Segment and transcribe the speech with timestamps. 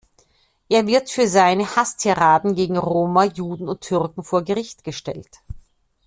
[0.67, 5.43] Er wird für seine Hasstiraden gegen Roma, Juden und Türken vor Gericht gestellt.